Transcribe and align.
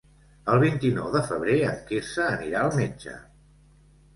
El 0.53 0.61
vint-i-nou 0.61 1.11
de 1.15 1.21
febrer 1.27 1.57
en 1.73 1.77
Quirze 1.91 2.25
anirà 2.33 2.65
al 2.65 2.75
metge. 2.81 3.15